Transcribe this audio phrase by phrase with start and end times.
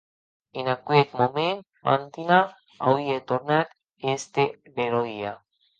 [0.59, 2.41] En aqueth moment Fantina
[2.93, 5.39] auie tornat a èster beròia.